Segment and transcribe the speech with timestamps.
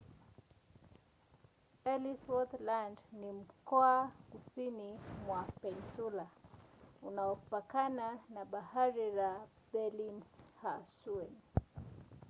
[1.91, 6.27] ellsworth land ni mkoa kusini mwa peninsula
[7.01, 9.37] unaopakana na bahari la
[9.73, 11.35] bellingshausen